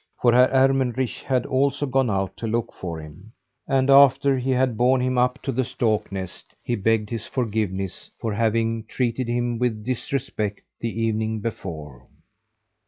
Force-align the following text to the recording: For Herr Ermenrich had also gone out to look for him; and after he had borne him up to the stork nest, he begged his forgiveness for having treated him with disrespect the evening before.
For 0.19 0.31
Herr 0.31 0.49
Ermenrich 0.51 1.21
had 1.27 1.45
also 1.45 1.85
gone 1.85 2.09
out 2.09 2.35
to 2.37 2.47
look 2.47 2.73
for 2.73 2.99
him; 2.99 3.33
and 3.67 3.87
after 3.87 4.35
he 4.39 4.49
had 4.49 4.75
borne 4.75 4.99
him 4.99 5.19
up 5.19 5.39
to 5.43 5.51
the 5.51 5.63
stork 5.63 6.11
nest, 6.11 6.55
he 6.63 6.73
begged 6.73 7.11
his 7.11 7.27
forgiveness 7.27 8.09
for 8.19 8.33
having 8.33 8.85
treated 8.85 9.27
him 9.27 9.59
with 9.59 9.85
disrespect 9.85 10.61
the 10.79 11.03
evening 11.03 11.39
before. 11.39 12.07